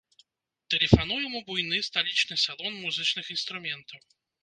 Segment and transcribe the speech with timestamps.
[0.73, 4.01] Тэлефануем у буйны сталічны салон музычных інструментаў.